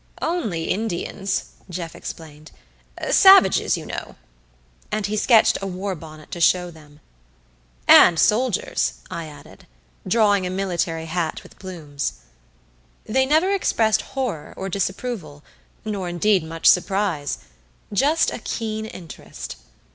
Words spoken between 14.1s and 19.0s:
horror or disapproval, nor indeed much surprise just a keen